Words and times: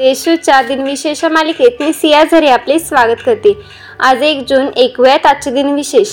येशूच्या 0.00 0.62
दिनविशेष 0.62 1.24
मालिकेत 1.24 1.80
मी 1.80 1.92
सिया 1.92 2.24
झरे 2.24 2.48
आपले 2.48 2.78
स्वागत 2.78 3.20
करते. 3.26 3.52
आज 4.00 4.22
एक 4.22 4.44
जून 4.48 4.66
ऐकूयात 4.76 5.26
आजचे 5.26 5.50
दिनविशेष. 5.50 6.08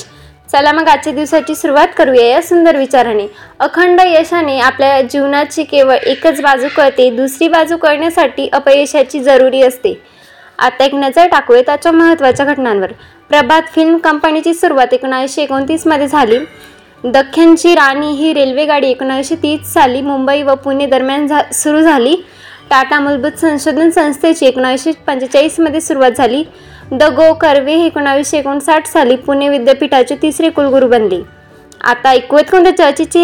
चला 0.52 0.72
मग 0.72 0.88
आजच्या 0.88 1.14
दिवसाची 1.14 1.56
सुरुवात 1.56 1.88
करूया 1.98 2.26
या 2.26 2.42
सुंदर 2.42 2.78
विचाराने. 2.78 3.28
अखंड 3.60 4.02
यशाने 4.06 4.60
आपल्या 4.60 5.02
जीवनाची 5.02 5.64
केवळ 5.64 5.96
एकच 5.96 6.42
बाजू 6.42 6.68
कळते 6.78 7.10
दुसरी 7.10 7.48
बाजू 7.48 7.78
कळण्यासाठी 7.78 8.48
अपयशाची 8.54 9.20
जरुरी 9.20 9.62
असते. 9.62 10.02
आता 10.60 10.86
एक 10.86 10.96
नजर 10.96 11.28
टाकूया 11.28 11.62
त्याच्या 11.62 11.92
महत्त्वाच्या 11.92 12.46
घटनांवर. 12.46 12.92
प्रभात 13.30 13.62
फिल्म 13.76 13.98
कंपनीची 13.98 14.54
सुरुवात 14.54 14.94
एकोणीसशे 14.94 15.44
एकोणतीसमध्ये 15.44 16.08
झाली. 16.08 16.40
दख्खनची 17.04 17.76
राणी 17.76 18.12
ही 18.12 18.34
रेल्वेगाडी 18.34 18.88
एकोणीसशे 18.88 19.36
तीस 19.36 19.74
साली 19.74 20.02
मुंबई 20.02 20.42
व 20.42 20.56
पुणे 20.56 20.86
दरम्यान 20.86 21.28
झा 21.28 21.42
सुरू 21.54 21.82
झाली. 21.82 22.16
टाटा 22.70 23.00
मूलभूत 23.00 23.40
संशोधन 23.40 23.90
संस्थेची 23.90 24.46
एकोणावीसशे 24.46 24.92
पंचेचाळीसमध्ये 25.08 25.82
सुरुवात 25.82 26.12
झाली. 26.12 26.44
द 26.92 27.04
गो 27.04 27.34
कर्वे 27.34 27.76
हे 27.76 27.86
एकोणावीसशे 27.86 28.38
एकोणसाठ 28.38 28.88
साली 28.88 29.16
पुणे 29.16 29.50
विद्यापीठाचे 29.50 30.16
तिसरे 30.22 30.50
कुलगुरू 30.50 30.88
बनले. 30.88 31.22
आता 31.82 32.10
ऐकूयात 32.10 32.52
कोणत्या 32.52 32.76
चर्चित 32.78 33.18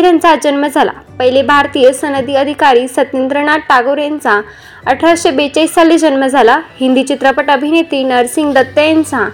जन्म 0.44 0.66
झाला. 0.68 0.92
पहिले 1.20 1.42
भारतीय 1.42 1.92
सनदी 1.92 2.36
अधिकारी 2.36 2.88
सत्येंद्रनाथ 2.88 3.60
टागोर 3.70 3.98
यांचा 3.98 4.40
अठराशे 4.86 5.32
बेचाळीस 5.32 5.74
साली 5.74 5.98
जन्म 5.98 6.26
झाला. 6.28 6.60
हिंदी 6.80 7.04
चित्रपट 7.04 7.50
अभिनेत्री 7.52 8.04
नरसिंग 8.04 8.54
दत्त 8.54 8.78
यांचा 8.78 9.28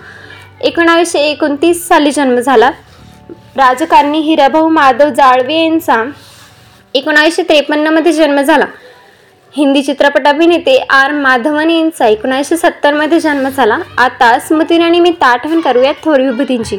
एकोणावीसशे 0.62 1.20
एकोणतीस 1.20 1.88
साली 1.88 2.12
जन्म 2.12 2.40
झाला. 2.40 2.72
राजकारणी 3.58 4.20
हिराभाऊ 4.20 4.70
माधव 4.70 5.10
जाळवे 5.10 5.64
यांचा 5.64 6.04
एकोणावीसशे 6.94 7.44
त्रेपन्नमध्ये 7.44 8.12
जन्म 8.12 8.42
झाला. 8.42 8.66
हिंदी 9.56 9.82
चित्रपट 9.82 10.26
अभिनेते 10.28 10.76
आर 10.92 11.12
माधवन 11.12 11.70
यांचा 11.70 12.08
एकोणीसशे 12.08 12.56
सत्तरमध्ये 12.58 13.20
जन्म 13.20 13.48
झाला. 13.50 13.78
आता 13.98 14.38
स्मृतिनिमित्त 14.40 15.24
आठवण 15.24 15.60
करूयात 15.60 16.04
थोर 16.04 16.22
विभूतींची. 16.22 16.78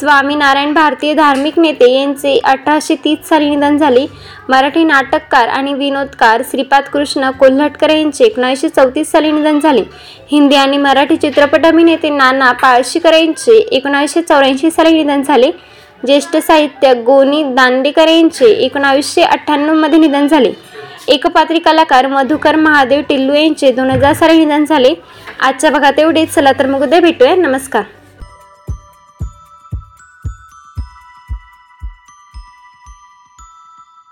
स्वामीनारायण 0.00 0.72
भारतीय 0.74 1.14
धार्मिक 1.14 1.58
नेते 1.58 1.90
यांचे 1.92 2.38
अठराशे 2.44 2.94
तीस 3.04 3.28
साली 3.28 3.50
निधन 3.50 3.76
झाले. 3.76 4.06
मराठी 4.48 4.84
नाटककार 4.84 5.48
आणि 5.48 5.74
विनोदकार 5.74 6.42
श्रीपाद 6.50 6.88
कृष्ण 6.92 7.30
कोल्हटकर 7.30 7.90
यांचे 7.90 8.24
एकोणीसशे 8.24 8.68
चौतीस 8.68 9.12
साली 9.12 9.32
निधन 9.32 9.60
झाले. 9.60 9.82
हिंदी 10.32 10.56
आणि 10.56 10.76
मराठी 10.78 11.16
चित्रपट 11.16 11.66
अभिनेते 11.66 12.10
नाना 12.10 12.52
पाळशीकर 12.52 13.14
यांचे 13.14 13.58
एकोणीसशे 13.58 14.22
चौऱ्याऐंशी 14.22 14.70
साली 14.70 15.02
निधन 15.02 15.22
झाले. 15.22 15.50
ज्येष्ठ 16.02 16.36
साहित्य 16.36 16.94
गोनी 16.94 17.42
दांडेकर 17.54 18.08
यांचे 18.08 18.46
एकोणावीसशे 18.46 19.22
अठ्ठ्याण्णवमध्ये 19.22 19.98
निधन 19.98 20.26
झाले. 20.26 20.52
एकपात्री 21.08 21.58
कलाकार 21.58 22.06
मधुकर 22.06 22.56
महादेव 22.56 23.00
टिल्लू 23.08 23.34
यांचे 23.34 23.70
दोन 23.70 23.90
हजार 23.90 24.12
साली 24.12 24.38
निधन 24.38 24.64
झाले. 24.64 24.94
आजच्या 25.40 25.70
भागात 25.70 25.98
एवढेच 25.98 26.34
चला 26.34 26.52
तर 26.52 26.66
मग 26.66 26.82
उद्या 26.82 27.00
भेटूया. 27.00 27.34
नमस्कार. 27.34 27.82